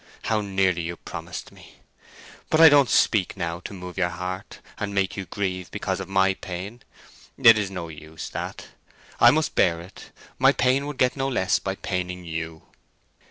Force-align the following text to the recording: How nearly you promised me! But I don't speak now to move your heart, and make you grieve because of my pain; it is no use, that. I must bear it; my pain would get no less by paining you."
How 0.23 0.41
nearly 0.41 0.81
you 0.81 0.97
promised 0.97 1.51
me! 1.51 1.75
But 2.49 2.59
I 2.59 2.69
don't 2.69 2.89
speak 2.89 3.37
now 3.37 3.59
to 3.59 3.71
move 3.71 3.99
your 3.99 4.09
heart, 4.09 4.59
and 4.79 4.95
make 4.95 5.15
you 5.15 5.25
grieve 5.25 5.69
because 5.69 5.99
of 5.99 6.09
my 6.09 6.33
pain; 6.33 6.81
it 7.37 7.55
is 7.55 7.69
no 7.69 7.87
use, 7.87 8.27
that. 8.29 8.69
I 9.19 9.29
must 9.29 9.53
bear 9.53 9.79
it; 9.79 10.09
my 10.39 10.53
pain 10.53 10.87
would 10.87 10.97
get 10.97 11.15
no 11.15 11.27
less 11.27 11.59
by 11.59 11.75
paining 11.75 12.25
you." 12.25 12.63